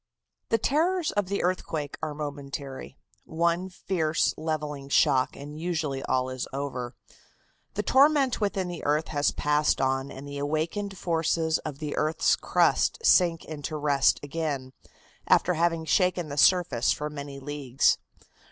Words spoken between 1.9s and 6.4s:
are momentary. One fierce, levelling shock and usually all